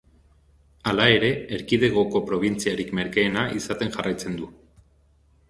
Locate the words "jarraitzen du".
3.99-4.51